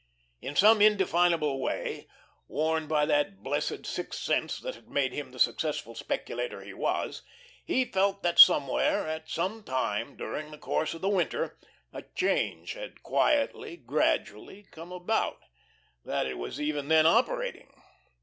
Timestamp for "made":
4.89-5.13